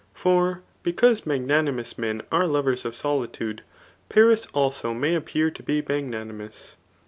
[0.15, 3.61] For because magnanimous men are lovers of solitude,
[4.09, 6.75] Paris also may appear to be magnanimous.